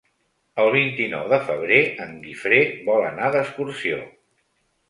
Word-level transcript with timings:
El 0.63 0.69
vint-i-nou 0.75 1.27
de 1.33 1.37
febrer 1.49 1.77
en 2.05 2.17
Guifré 2.25 2.63
vol 2.91 3.07
anar 3.13 3.31
d'excursió. 3.37 4.01